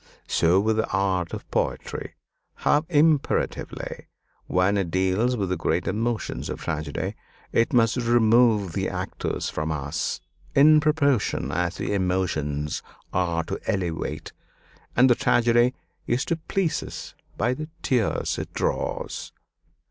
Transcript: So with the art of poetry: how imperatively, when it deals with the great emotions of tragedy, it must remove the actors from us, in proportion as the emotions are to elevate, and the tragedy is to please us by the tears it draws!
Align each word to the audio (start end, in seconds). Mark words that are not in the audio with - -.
So 0.27 0.59
with 0.59 0.77
the 0.77 0.89
art 0.91 1.31
of 1.31 1.47
poetry: 1.51 2.15
how 2.55 2.87
imperatively, 2.89 4.07
when 4.47 4.75
it 4.75 4.89
deals 4.89 5.37
with 5.37 5.49
the 5.49 5.55
great 5.55 5.85
emotions 5.85 6.49
of 6.49 6.59
tragedy, 6.59 7.13
it 7.51 7.71
must 7.71 7.97
remove 7.97 8.73
the 8.73 8.89
actors 8.89 9.47
from 9.51 9.71
us, 9.71 10.19
in 10.55 10.79
proportion 10.79 11.51
as 11.51 11.75
the 11.77 11.93
emotions 11.93 12.81
are 13.13 13.43
to 13.43 13.59
elevate, 13.67 14.33
and 14.95 15.07
the 15.07 15.13
tragedy 15.13 15.75
is 16.07 16.25
to 16.25 16.35
please 16.37 16.81
us 16.81 17.13
by 17.37 17.53
the 17.53 17.69
tears 17.83 18.39
it 18.39 18.51
draws! 18.53 19.31